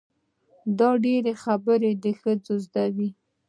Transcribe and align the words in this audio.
دا 0.79 0.89
ډېرې 1.05 1.33
خبرې 1.43 1.91
د 2.03 2.05
ښځو 2.19 2.53
زده 2.65 2.85
وي. 2.95 3.09